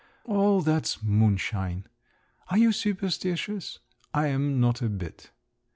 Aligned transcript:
"All 0.23 0.61
that's 0.61 1.03
moonshine! 1.03 1.85
Are 2.49 2.57
you 2.57 2.71
superstitious? 2.71 3.77
I'm 4.15 4.59
not 4.59 4.81
a 4.81 4.89
bit. 4.89 5.29